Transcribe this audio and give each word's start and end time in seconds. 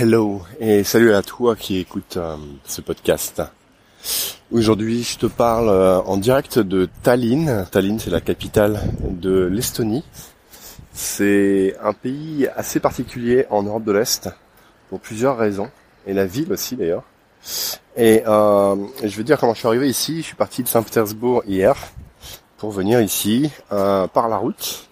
Hello 0.00 0.42
et 0.60 0.84
salut 0.84 1.12
à 1.12 1.22
toi 1.22 1.56
qui 1.56 1.78
écoute 1.78 2.18
euh, 2.18 2.36
ce 2.64 2.80
podcast. 2.80 3.42
Aujourd'hui, 4.52 5.02
je 5.02 5.18
te 5.18 5.26
parle 5.26 5.68
euh, 5.68 5.98
en 6.02 6.18
direct 6.18 6.60
de 6.60 6.88
Tallinn. 7.02 7.66
Tallinn, 7.72 7.98
c'est 7.98 8.10
la 8.10 8.20
capitale 8.20 8.80
de 9.02 9.46
l'Estonie. 9.46 10.04
C'est 10.92 11.74
un 11.82 11.92
pays 11.92 12.48
assez 12.54 12.78
particulier 12.78 13.46
en 13.50 13.64
Europe 13.64 13.82
de 13.82 13.90
l'Est 13.90 14.30
pour 14.88 15.00
plusieurs 15.00 15.36
raisons 15.36 15.68
et 16.06 16.12
la 16.12 16.26
ville 16.26 16.52
aussi 16.52 16.76
d'ailleurs. 16.76 17.02
Et 17.96 18.22
euh, 18.24 18.76
je 19.02 19.16
vais 19.16 19.24
dire 19.24 19.36
comment 19.36 19.54
je 19.54 19.58
suis 19.58 19.68
arrivé 19.68 19.88
ici. 19.88 20.18
Je 20.18 20.26
suis 20.26 20.36
parti 20.36 20.62
de 20.62 20.68
Saint-Pétersbourg 20.68 21.42
hier 21.44 21.74
pour 22.58 22.70
venir 22.70 23.00
ici 23.00 23.50
par 23.68 24.28
la 24.28 24.36
route, 24.36 24.88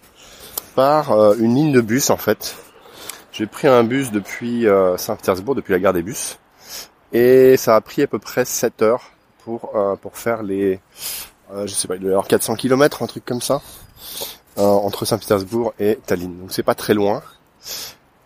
par 0.74 1.34
une 1.34 1.54
ligne 1.54 1.72
de 1.72 1.80
bus 1.80 2.10
en 2.10 2.16
fait 2.16 2.56
j'ai 3.36 3.46
pris 3.46 3.68
un 3.68 3.84
bus 3.84 4.10
depuis 4.12 4.66
euh, 4.66 4.96
Saint-Pétersbourg, 4.96 5.54
depuis 5.54 5.72
la 5.72 5.78
gare 5.78 5.92
des 5.92 6.02
bus, 6.02 6.38
et 7.12 7.56
ça 7.58 7.76
a 7.76 7.80
pris 7.82 8.02
à 8.02 8.06
peu 8.06 8.18
près 8.18 8.46
7 8.46 8.80
heures 8.80 9.10
pour 9.44 9.76
euh, 9.76 9.94
pour 9.96 10.16
faire 10.16 10.42
les, 10.42 10.80
euh, 11.52 11.66
je 11.66 11.74
sais 11.74 11.86
pas, 11.86 11.96
il 11.96 12.18
400 12.28 12.54
km, 12.54 13.02
un 13.02 13.06
truc 13.06 13.24
comme 13.26 13.42
ça, 13.42 13.60
entre 14.56 15.04
Saint-Pétersbourg 15.04 15.74
et 15.78 15.98
Tallinn. 16.06 16.38
Donc 16.40 16.52
c'est 16.52 16.62
pas 16.62 16.74
très 16.74 16.94
loin. 16.94 17.22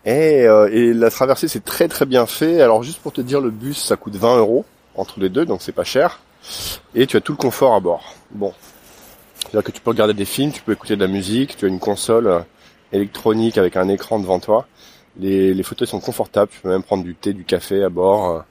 Et, 0.05 0.45
et 0.71 0.93
la 0.93 1.11
traversée 1.11 1.49
c'est 1.49 1.63
très 1.63 1.89
très 1.89 2.05
bien 2.05 2.25
fait. 2.25 2.61
Alors 2.61 2.81
juste 2.83 3.01
pour 3.01 3.11
te 3.11 3.19
dire, 3.19 3.41
le 3.41 3.51
bus 3.51 3.83
ça 3.83 3.97
coûte 3.97 4.15
20 4.15 4.37
euros 4.37 4.65
entre 4.95 5.19
les 5.19 5.29
deux, 5.29 5.45
donc 5.45 5.61
c'est 5.61 5.73
pas 5.73 5.83
cher. 5.83 6.21
Et 6.95 7.05
tu 7.05 7.17
as 7.17 7.21
tout 7.21 7.33
le 7.33 7.37
confort 7.37 7.75
à 7.75 7.81
bord. 7.81 8.15
Bon, 8.31 8.53
c'est-à-dire 9.41 9.63
que 9.63 9.71
tu 9.71 9.81
peux 9.81 9.91
regarder 9.91 10.13
des 10.13 10.25
films, 10.25 10.53
tu 10.53 10.61
peux 10.61 10.71
écouter 10.71 10.95
de 10.95 11.01
la 11.01 11.11
musique, 11.11 11.57
tu 11.57 11.65
as 11.65 11.67
une 11.67 11.79
console 11.79 12.45
électronique 12.93 13.57
avec 13.57 13.75
un 13.75 13.89
écran 13.89 14.17
devant 14.17 14.39
toi. 14.39 14.67
Les, 15.19 15.63
fauteuils 15.63 15.87
sont 15.87 15.99
confortables, 15.99 16.51
tu 16.51 16.61
peux 16.61 16.69
même 16.69 16.83
prendre 16.83 17.03
du 17.03 17.15
thé, 17.15 17.33
du 17.33 17.43
café 17.43 17.83
à 17.83 17.89
bord, 17.89 18.45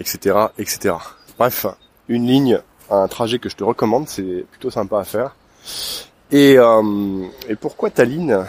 etc., 0.00 0.18
euh, 0.36 0.48
etc. 0.58 0.94
Bref, 1.38 1.66
une 2.08 2.26
ligne, 2.26 2.60
un 2.90 3.08
trajet 3.08 3.38
que 3.38 3.48
je 3.48 3.56
te 3.56 3.64
recommande, 3.64 4.08
c'est 4.08 4.44
plutôt 4.50 4.70
sympa 4.70 5.00
à 5.00 5.04
faire. 5.04 5.36
Et, 6.30 6.58
euh, 6.58 7.26
et 7.48 7.56
pourquoi 7.56 7.90
Tallinn? 7.90 8.44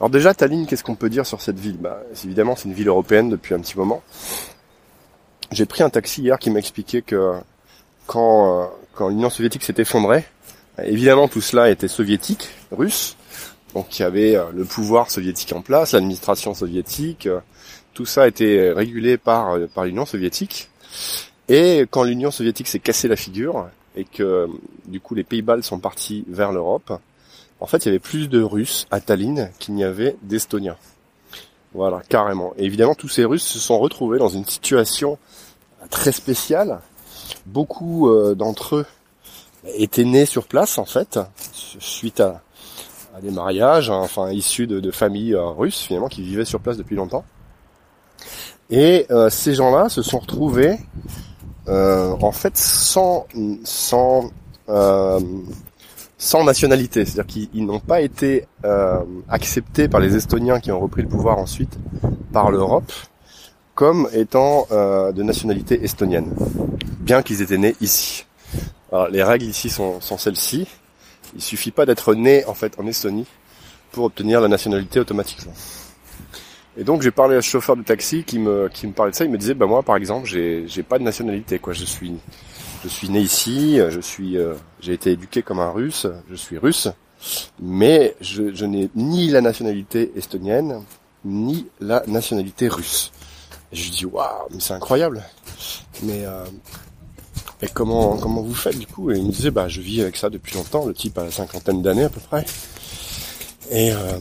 Alors 0.00 0.10
déjà, 0.10 0.34
Tallinn, 0.34 0.66
qu'est-ce 0.66 0.84
qu'on 0.84 0.94
peut 0.94 1.10
dire 1.10 1.26
sur 1.26 1.40
cette 1.40 1.58
ville? 1.58 1.76
Bah, 1.76 2.00
Évidemment, 2.24 2.56
c'est 2.56 2.68
une 2.68 2.74
ville 2.74 2.88
européenne 2.88 3.28
depuis 3.28 3.54
un 3.54 3.60
petit 3.60 3.78
moment. 3.78 4.02
J'ai 5.50 5.66
pris 5.66 5.82
un 5.82 5.90
taxi 5.90 6.22
hier 6.22 6.38
qui 6.38 6.50
m'a 6.50 6.58
expliqué 6.58 7.02
que 7.02 7.34
quand, 8.06 8.62
euh, 8.62 8.66
quand 8.94 9.08
l'Union 9.08 9.30
soviétique 9.30 9.62
s'est 9.62 9.74
effondrée, 9.78 10.24
évidemment 10.82 11.28
tout 11.28 11.40
cela 11.40 11.70
était 11.70 11.88
soviétique, 11.88 12.48
russe, 12.72 13.16
donc 13.74 13.98
il 13.98 14.02
y 14.02 14.04
avait 14.04 14.36
euh, 14.36 14.44
le 14.54 14.64
pouvoir 14.64 15.10
soviétique 15.10 15.52
en 15.52 15.60
place, 15.60 15.92
l'administration 15.92 16.54
soviétique, 16.54 17.26
euh, 17.26 17.40
tout 17.92 18.06
ça 18.06 18.26
été 18.26 18.70
régulé 18.70 19.18
par, 19.18 19.54
euh, 19.54 19.66
par 19.66 19.84
l'Union 19.84 20.06
soviétique. 20.06 20.70
Et 21.48 21.86
quand 21.90 22.04
l'Union 22.04 22.30
soviétique 22.30 22.68
s'est 22.68 22.78
cassé 22.78 23.08
la 23.08 23.16
figure 23.16 23.68
et 23.96 24.04
que 24.04 24.48
du 24.86 25.00
coup 25.00 25.14
les 25.14 25.24
pays 25.24 25.42
baltes 25.42 25.64
sont 25.64 25.80
partis 25.80 26.24
vers 26.28 26.52
l'Europe, 26.52 26.92
en 27.60 27.66
fait 27.66 27.84
il 27.84 27.86
y 27.86 27.88
avait 27.88 27.98
plus 27.98 28.28
de 28.28 28.40
Russes 28.40 28.86
à 28.90 29.00
Tallinn 29.00 29.50
qu'il 29.58 29.74
n'y 29.74 29.84
avait 29.84 30.16
d'Estoniens. 30.22 30.76
Voilà, 31.74 32.00
carrément. 32.08 32.54
Et 32.56 32.64
évidemment 32.64 32.94
tous 32.94 33.08
ces 33.08 33.24
Russes 33.24 33.44
se 33.44 33.58
sont 33.58 33.78
retrouvés 33.78 34.18
dans 34.18 34.28
une 34.28 34.44
situation 34.46 35.18
très 35.90 36.12
spéciale. 36.12 36.80
Beaucoup 37.44 38.08
d'entre 38.36 38.76
eux 38.76 38.86
étaient 39.74 40.04
nés 40.04 40.26
sur 40.26 40.46
place 40.46 40.78
en 40.78 40.84
fait, 40.86 41.18
suite 41.78 42.20
à, 42.20 42.42
à 43.14 43.20
des 43.20 43.30
mariages, 43.30 43.90
enfin 43.90 44.30
issus 44.32 44.66
de, 44.66 44.90
familles 44.90 45.34
euh, 45.34 45.46
russes 45.46 45.82
finalement 45.82 46.08
qui 46.08 46.22
vivaient 46.22 46.44
sur 46.44 46.58
place 46.58 46.76
depuis 46.76 46.96
longtemps. 46.96 47.24
Et 48.70 49.06
euh, 49.10 49.30
ces 49.30 49.54
gens-là 49.54 49.88
se 49.88 50.02
sont 50.02 50.18
retrouvés 50.18 50.78
euh, 51.68 52.14
en 52.20 52.32
fait 52.32 52.56
sans 52.56 53.26
sans 53.64 54.30
sans 56.16 56.42
nationalité, 56.42 57.04
c'est-à-dire 57.04 57.26
qu'ils 57.26 57.66
n'ont 57.66 57.80
pas 57.80 58.00
été 58.00 58.46
acceptés 59.28 59.88
par 59.88 60.00
les 60.00 60.16
Estoniens 60.16 60.58
qui 60.58 60.72
ont 60.72 60.80
repris 60.80 61.02
le 61.02 61.08
pouvoir 61.08 61.36
ensuite 61.38 61.78
par 62.32 62.50
l'Europe 62.50 62.90
comme 63.74 64.08
étant 64.14 64.66
de 64.70 65.22
nationalité 65.22 65.84
estonienne, 65.84 66.32
bien 67.00 67.22
qu'ils 67.22 67.42
étaient 67.42 67.58
nés 67.58 67.76
ici. 67.82 68.24
Alors, 68.90 69.08
les 69.08 69.22
règles 69.22 69.44
ici 69.44 69.68
sont, 69.68 70.00
sont 70.00 70.16
celles-ci. 70.16 70.66
Il 71.34 71.42
suffit 71.42 71.70
pas 71.70 71.86
d'être 71.86 72.14
né 72.14 72.44
en 72.46 72.54
fait 72.54 72.78
en 72.78 72.86
Estonie 72.86 73.26
pour 73.92 74.04
obtenir 74.04 74.40
la 74.40 74.48
nationalité 74.48 75.00
automatiquement. 75.00 75.52
Et 76.76 76.82
donc 76.82 77.02
j'ai 77.02 77.12
parlé 77.12 77.36
à 77.36 77.42
ce 77.42 77.48
chauffeur 77.48 77.76
de 77.76 77.82
taxi 77.82 78.24
qui 78.24 78.38
me 78.38 78.68
parlait 78.94 79.12
de 79.12 79.16
ça. 79.16 79.24
Il 79.24 79.30
me 79.30 79.38
disait 79.38 79.54
bah 79.54 79.66
moi 79.66 79.82
par 79.82 79.96
exemple 79.96 80.26
j'ai 80.26 80.64
j'ai 80.66 80.82
pas 80.82 80.98
de 80.98 81.04
nationalité. 81.04 81.60
Je 81.72 81.84
suis 82.88 83.08
né 83.08 83.20
ici. 83.20 83.80
Euh, 83.80 84.54
j'ai 84.80 84.92
été 84.92 85.12
éduqué 85.12 85.42
comme 85.42 85.60
un 85.60 85.70
Russe. 85.70 86.06
Je 86.30 86.34
suis 86.34 86.58
russe, 86.58 86.88
mais 87.60 88.16
je, 88.20 88.64
n'ai 88.64 88.90
ni 88.94 89.28
la 89.28 89.40
nationalité 89.40 90.12
estonienne 90.16 90.82
ni 91.24 91.66
la 91.80 92.02
nationalité 92.06 92.68
russe. 92.68 93.10
Je 93.72 93.84
lui 93.84 93.90
dis 93.90 94.04
waouh 94.04 94.48
mais 94.50 94.60
c'est 94.60 94.74
incroyable. 94.74 95.22
Mais 96.02 96.24
euh, 96.26 96.44
et 97.64 97.68
comment 97.72 98.16
comment 98.16 98.42
vous 98.42 98.54
faites 98.54 98.78
du 98.78 98.86
coup? 98.86 99.10
Et 99.10 99.16
il 99.16 99.24
me 99.24 99.32
disait 99.32 99.50
bah 99.50 99.68
je 99.68 99.80
vis 99.80 100.02
avec 100.02 100.16
ça 100.16 100.30
depuis 100.30 100.54
longtemps. 100.54 100.84
Le 100.84 100.94
type 100.94 101.16
a 101.18 101.24
la 101.24 101.30
cinquantaine 101.30 101.82
d'années 101.82 102.04
à 102.04 102.08
peu 102.08 102.20
près. 102.20 102.44
Et, 103.70 103.92
euh, 103.92 104.18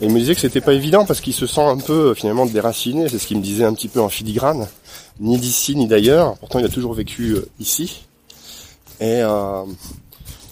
il 0.00 0.10
me 0.10 0.18
disait 0.18 0.34
que 0.34 0.40
c'était 0.40 0.62
pas 0.62 0.72
évident 0.72 1.04
parce 1.04 1.20
qu'il 1.20 1.34
se 1.34 1.46
sent 1.46 1.60
un 1.60 1.76
peu 1.76 2.14
finalement 2.14 2.46
déraciné. 2.46 3.08
C'est 3.08 3.18
ce 3.18 3.26
qu'il 3.26 3.36
me 3.36 3.42
disait 3.42 3.64
un 3.64 3.74
petit 3.74 3.88
peu 3.88 4.00
en 4.00 4.08
filigrane, 4.08 4.66
ni 5.20 5.38
d'ici 5.38 5.76
ni 5.76 5.86
d'ailleurs. 5.86 6.36
Pourtant 6.38 6.58
il 6.58 6.64
a 6.64 6.70
toujours 6.70 6.94
vécu 6.94 7.32
euh, 7.32 7.48
ici. 7.60 8.06
Et, 9.00 9.20
euh, 9.20 9.64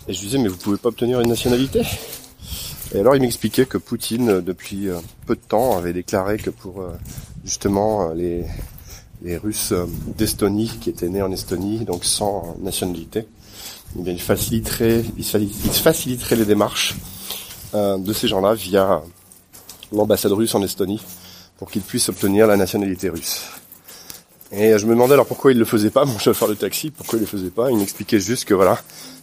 et 0.09 0.13
je 0.13 0.21
lui 0.21 0.27
disais 0.27 0.39
mais 0.39 0.49
vous 0.49 0.57
pouvez 0.57 0.77
pas 0.77 0.91
obtenir 0.91 1.21
une 1.21 1.29
nationalité? 1.29 1.83
Et 2.95 3.01
alors 3.01 3.17
il 3.17 3.23
m'expliquait 3.23 3.65
que 3.65 3.79
Poutine 3.79 4.43
depuis 4.43 4.89
peu 5.27 5.35
de 5.35 5.41
temps 5.41 5.79
avait 5.79 5.95
déclaré 5.95 6.37
que 6.37 6.51
pour 6.51 6.85
justement 7.43 8.11
les 8.11 8.45
les 9.23 9.37
Russes 9.37 9.73
euh, 9.73 9.87
d'Estonie 10.17 10.71
qui 10.81 10.91
étaient 10.91 11.09
nés 11.09 11.23
en 11.23 11.33
Estonie, 11.33 11.85
donc 11.85 12.05
sans 12.05 12.57
nationalité. 12.61 13.27
Eh 13.99 14.03
bien, 14.03 14.13
il 14.13 14.21
faciliterait, 14.21 15.05
il 15.17 15.25
faciliterait 15.25 16.37
les 16.37 16.45
démarches 16.45 16.95
euh, 17.75 17.99
de 17.99 18.13
ces 18.13 18.29
gens-là 18.29 18.55
via 18.55 19.03
l'ambassade 19.93 20.33
russe 20.33 20.55
en 20.55 20.63
Estonie 20.63 21.01
pour 21.59 21.71
qu'ils 21.71 21.83
puissent 21.83 22.09
obtenir 22.09 22.47
la 22.47 22.57
nationalité 22.57 23.09
russe. 23.09 23.45
Et 24.51 24.79
je 24.79 24.85
me 24.87 24.91
demandais 24.91 25.15
alors 25.15 25.27
pourquoi 25.27 25.53
il 25.53 25.59
le 25.59 25.65
faisait 25.65 25.91
pas, 25.91 26.05
mon 26.07 26.19
chauffeur 26.19 26.49
de 26.49 26.55
taxi, 26.55 26.91
pourquoi 26.91 27.19
il 27.19 27.23
le 27.23 27.27
faisait 27.27 27.51
pas? 27.51 27.71
Il 27.71 27.77
m'expliquait 27.77 28.21
juste 28.21 28.47
que 28.47 28.55
voilà, 28.55 28.81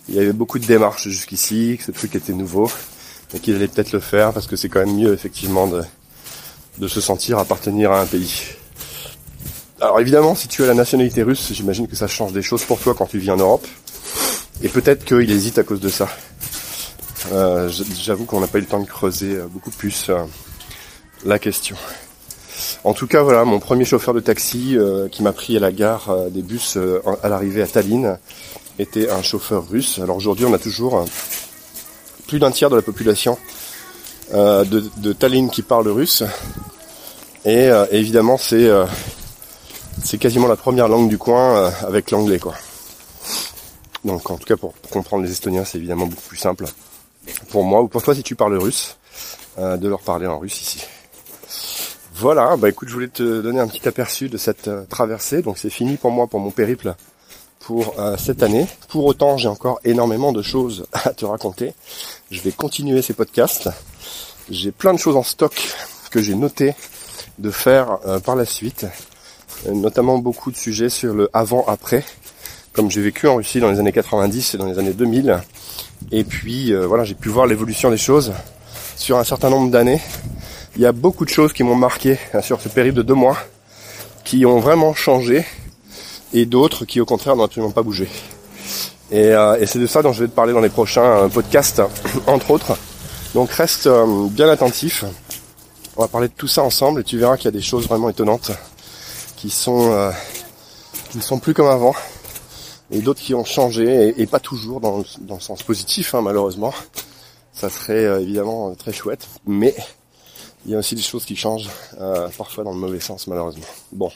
il 0.07 0.15
y 0.15 0.19
avait 0.19 0.33
beaucoup 0.33 0.59
de 0.59 0.65
démarches 0.65 1.07
jusqu'ici, 1.07 1.75
que 1.77 1.83
ce 1.83 1.91
truc 1.91 2.15
était 2.15 2.33
nouveau, 2.33 2.69
et 3.33 3.39
qu'il 3.39 3.55
allait 3.55 3.67
peut-être 3.67 3.91
le 3.91 3.99
faire 3.99 4.33
parce 4.33 4.47
que 4.47 4.55
c'est 4.55 4.69
quand 4.69 4.79
même 4.79 4.95
mieux 4.95 5.13
effectivement 5.13 5.67
de, 5.67 5.81
de 6.77 6.87
se 6.87 7.01
sentir 7.01 7.39
appartenir 7.39 7.91
à 7.91 8.01
un 8.01 8.05
pays. 8.05 8.55
Alors 9.81 10.01
évidemment, 10.01 10.35
si 10.35 10.49
tu 10.49 10.61
as 10.63 10.67
la 10.67 10.73
nationalité 10.73 11.23
russe, 11.23 11.51
j'imagine 11.53 11.87
que 11.87 11.95
ça 11.95 12.07
change 12.07 12.33
des 12.33 12.41
choses 12.41 12.65
pour 12.65 12.79
toi 12.79 12.93
quand 12.97 13.05
tu 13.05 13.17
vis 13.17 13.31
en 13.31 13.37
Europe. 13.37 13.65
Et 14.61 14.67
peut-être 14.67 15.05
qu'il 15.05 15.31
hésite 15.31 15.57
à 15.57 15.63
cause 15.63 15.79
de 15.79 15.87
ça. 15.87 16.09
Euh, 17.31 17.69
J'avoue 18.01 18.25
qu'on 18.25 18.41
n'a 18.41 18.47
pas 18.47 18.57
eu 18.57 18.61
le 18.61 18.67
temps 18.67 18.81
de 18.81 18.87
creuser 18.87 19.35
euh, 19.35 19.45
beaucoup 19.47 19.71
plus 19.71 20.09
euh, 20.09 20.17
la 21.25 21.39
question. 21.39 21.77
En 22.83 22.93
tout 22.93 23.07
cas, 23.07 23.21
voilà, 23.21 23.45
mon 23.45 23.59
premier 23.59 23.85
chauffeur 23.85 24.13
de 24.13 24.19
taxi 24.19 24.75
euh, 24.77 25.07
qui 25.07 25.23
m'a 25.23 25.31
pris 25.31 25.55
à 25.55 25.61
la 25.61 25.71
gare 25.71 26.13
des 26.29 26.41
bus 26.41 26.77
à 27.23 27.29
l'arrivée 27.29 27.61
à 27.61 27.67
Tallinn 27.67 28.17
était 28.79 29.09
un 29.09 29.21
chauffeur 29.21 29.69
russe. 29.69 29.99
Alors 30.03 30.17
aujourd'hui, 30.17 30.43
on 30.43 30.53
a 30.53 30.59
toujours 30.59 31.05
plus 32.27 32.39
d'un 32.39 32.51
tiers 32.51 32.69
de 32.69 32.75
la 32.75 32.81
population 32.81 33.37
de, 34.33 34.63
de, 34.97 35.13
Tallinn 35.13 35.49
qui 35.49 35.61
parle 35.61 35.87
russe. 35.87 36.23
Et 37.45 37.69
évidemment, 37.91 38.37
c'est 38.37 38.69
c'est 40.03 40.17
quasiment 40.17 40.47
la 40.47 40.55
première 40.55 40.87
langue 40.87 41.09
du 41.09 41.17
coin 41.17 41.55
euh, 41.55 41.71
avec 41.85 42.11
l'anglais 42.11 42.39
quoi. 42.39 42.53
Donc 44.05 44.29
en 44.29 44.37
tout 44.37 44.45
cas 44.45 44.57
pour, 44.57 44.73
comprendre 44.89 45.23
les 45.23 45.31
Estoniens 45.31 45.65
c'est 45.65 45.77
évidemment 45.77 46.07
beaucoup 46.07 46.27
plus 46.27 46.37
simple 46.37 46.65
pour 47.49 47.63
moi 47.63 47.81
ou 47.81 47.87
pour 47.87 48.01
toi 48.01 48.15
si 48.15 48.23
tu 48.23 48.35
parles 48.35 48.55
russe 48.55 48.97
euh, 49.57 49.77
de 49.77 49.87
leur 49.87 50.01
parler 50.01 50.27
en 50.27 50.39
russe 50.39 50.61
ici. 50.61 50.81
Voilà, 52.15 52.57
bah 52.57 52.69
écoute 52.69 52.89
je 52.89 52.93
voulais 52.93 53.07
te 53.07 53.41
donner 53.41 53.59
un 53.59 53.67
petit 53.67 53.87
aperçu 53.87 54.29
de 54.29 54.37
cette 54.37 54.67
euh, 54.67 54.83
traversée. 54.89 55.41
Donc 55.41 55.57
c'est 55.57 55.69
fini 55.69 55.97
pour 55.97 56.11
moi 56.11 56.27
pour 56.27 56.39
mon 56.39 56.51
périple 56.51 56.95
pour 57.59 57.93
cette 58.17 58.41
année. 58.41 58.65
Pour 58.87 59.05
autant 59.05 59.37
j'ai 59.37 59.47
encore 59.47 59.79
énormément 59.83 60.31
de 60.31 60.41
choses 60.41 60.87
à 60.93 61.13
te 61.13 61.25
raconter. 61.25 61.73
Je 62.31 62.41
vais 62.41 62.51
continuer 62.51 63.01
ces 63.03 63.13
podcasts. 63.13 63.69
J'ai 64.49 64.71
plein 64.71 64.93
de 64.93 64.97
choses 64.97 65.15
en 65.15 65.23
stock 65.23 65.53
que 66.09 66.19
j'ai 66.21 66.33
noté 66.33 66.73
de 67.37 67.51
faire 67.51 67.99
par 68.25 68.35
la 68.35 68.45
suite 68.45 68.87
notamment 69.67 70.17
beaucoup 70.17 70.51
de 70.51 70.57
sujets 70.57 70.89
sur 70.89 71.13
le 71.13 71.29
avant-après, 71.33 72.03
comme 72.73 72.89
j'ai 72.89 73.01
vécu 73.01 73.27
en 73.27 73.35
Russie 73.35 73.59
dans 73.59 73.71
les 73.71 73.79
années 73.79 73.91
90 73.91 74.53
et 74.53 74.57
dans 74.57 74.65
les 74.65 74.79
années 74.79 74.93
2000. 74.93 75.39
Et 76.11 76.23
puis 76.23 76.73
euh, 76.73 76.87
voilà, 76.87 77.03
j'ai 77.03 77.15
pu 77.15 77.29
voir 77.29 77.45
l'évolution 77.45 77.89
des 77.89 77.97
choses 77.97 78.33
sur 78.95 79.17
un 79.17 79.23
certain 79.23 79.49
nombre 79.49 79.71
d'années 79.71 80.01
il 80.75 80.83
y 80.83 80.85
a 80.85 80.91
beaucoup 80.91 81.25
de 81.25 81.29
choses 81.29 81.51
qui 81.51 81.63
m'ont 81.63 81.75
marqué 81.75 82.17
hein, 82.33 82.41
sur 82.41 82.61
ce 82.61 82.69
périple 82.69 82.97
de 82.97 83.01
deux 83.01 83.13
mois, 83.13 83.37
qui 84.23 84.45
ont 84.45 84.59
vraiment 84.59 84.93
changé, 84.93 85.45
et 86.31 86.45
d'autres 86.45 86.85
qui 86.85 87.01
au 87.01 87.05
contraire 87.05 87.35
n'ont 87.35 87.43
absolument 87.43 87.71
pas 87.71 87.81
bougé. 87.81 88.07
Et, 89.11 89.25
euh, 89.25 89.65
c'est 89.65 89.79
de 89.79 89.87
ça 89.87 90.01
dont 90.01 90.13
je 90.13 90.23
vais 90.23 90.29
te 90.29 90.35
parler 90.35 90.53
dans 90.53 90.61
les 90.61 90.69
prochains 90.69 91.03
euh, 91.03 91.27
podcasts, 91.27 91.81
entre 92.27 92.51
autres. 92.51 92.77
Donc 93.33 93.51
reste 93.51 93.87
euh, 93.87 94.27
bien 94.29 94.47
attentif. 94.47 95.03
On 95.97 96.01
va 96.03 96.07
parler 96.07 96.29
de 96.29 96.33
tout 96.33 96.47
ça 96.47 96.63
ensemble 96.63 97.01
et 97.01 97.03
tu 97.03 97.17
verras 97.17 97.35
qu'il 97.35 97.45
y 97.45 97.49
a 97.49 97.51
des 97.51 97.61
choses 97.61 97.87
vraiment 97.87 98.09
étonnantes 98.09 98.51
qui 99.39 99.49
sont 99.49 100.11
qui 101.09 101.17
ne 101.17 101.23
sont 101.23 101.39
plus 101.39 101.53
comme 101.53 101.67
avant 101.67 101.93
et 102.91 102.99
d'autres 102.99 103.21
qui 103.21 103.33
ont 103.33 103.45
changé 103.45 104.13
et, 104.17 104.25
pas 104.25 104.39
toujours 104.39 104.81
dans, 104.81 105.03
dans, 105.21 105.35
le 105.35 105.41
sens 105.41 105.61
positif 105.63 106.15
hein, 106.15 106.21
malheureusement. 106.21 106.73
Ça 107.53 107.69
serait 107.69 108.21
évidemment 108.21 108.73
très 108.75 108.93
chouette, 108.93 109.27
mais 109.45 109.75
il 110.65 110.71
y 110.71 110.75
a 110.75 110.77
aussi 110.79 110.95
des 110.95 111.01
choses 111.01 111.25
qui 111.25 111.35
changent 111.35 111.69
parfois 112.37 112.63
dans 112.63 112.71
le 112.71 112.79
mauvais 112.79 112.99
sens 112.99 113.27
malheureusement. 113.27 113.65
Bon, 113.91 114.11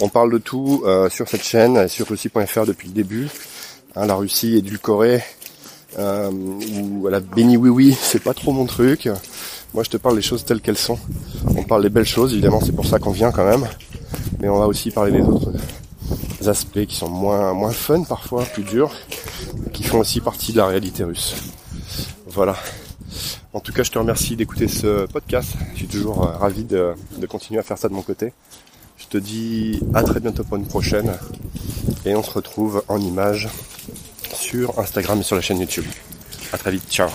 on 0.00 0.08
parle 0.08 0.32
de 0.32 0.38
tout 0.38 0.84
sur 1.10 1.28
cette 1.28 1.44
chaîne 1.44 1.88
sur 1.88 2.06
le 2.10 2.66
depuis 2.66 2.88
le 2.88 2.94
début. 2.94 3.28
Hein, 3.94 4.06
la 4.06 4.14
Russie 4.14 4.56
édulcorée 4.56 5.22
euh, 5.98 6.30
ou 6.30 7.06
la 7.08 7.20
béni 7.20 7.58
oui 7.58 7.68
oui, 7.68 7.96
c'est 8.00 8.22
pas 8.22 8.32
trop 8.32 8.52
mon 8.52 8.64
truc. 8.64 9.08
Moi 9.74 9.84
je 9.84 9.90
te 9.90 9.96
parle 9.96 10.16
des 10.16 10.22
choses 10.22 10.44
telles 10.44 10.60
qu'elles 10.60 10.78
sont. 10.78 10.98
On 11.56 11.62
parle 11.62 11.82
des 11.82 11.90
belles 11.90 12.06
choses, 12.06 12.32
évidemment 12.32 12.60
c'est 12.64 12.72
pour 12.72 12.86
ça 12.86 12.98
qu'on 12.98 13.10
vient 13.10 13.30
quand 13.30 13.44
même. 13.44 13.68
Mais 14.40 14.48
on 14.48 14.58
va 14.58 14.66
aussi 14.66 14.90
parler 14.90 15.12
des 15.12 15.22
autres 15.22 15.52
aspects 16.46 16.84
qui 16.86 16.96
sont 16.96 17.08
moins 17.08 17.52
moins 17.52 17.70
fun 17.70 18.02
parfois, 18.02 18.44
plus 18.44 18.64
durs, 18.64 18.92
qui 19.72 19.82
font 19.82 20.00
aussi 20.00 20.20
partie 20.20 20.52
de 20.52 20.58
la 20.58 20.66
réalité 20.66 21.04
russe. 21.04 21.34
Voilà. 22.26 22.56
En 23.52 23.60
tout 23.60 23.72
cas, 23.72 23.82
je 23.82 23.90
te 23.90 23.98
remercie 23.98 24.36
d'écouter 24.36 24.66
ce 24.66 25.06
podcast. 25.06 25.52
Je 25.72 25.78
suis 25.78 25.86
toujours 25.86 26.26
euh, 26.26 26.36
ravi 26.38 26.64
de, 26.64 26.94
de 27.18 27.26
continuer 27.26 27.60
à 27.60 27.62
faire 27.62 27.76
ça 27.76 27.88
de 27.88 27.94
mon 27.94 28.02
côté. 28.02 28.32
Je 28.96 29.06
te 29.06 29.18
dis 29.18 29.80
à 29.94 30.02
très 30.02 30.20
bientôt 30.20 30.44
pour 30.44 30.56
une 30.56 30.66
prochaine. 30.66 31.12
Et 32.06 32.14
on 32.14 32.22
se 32.22 32.30
retrouve 32.30 32.82
en 32.88 32.98
images 32.98 33.48
sur 34.32 34.78
Instagram 34.78 35.20
et 35.20 35.22
sur 35.22 35.36
la 35.36 35.42
chaîne 35.42 35.60
YouTube. 35.60 35.84
À 36.52 36.58
très 36.58 36.70
vite, 36.70 36.84
ciao 36.90 37.10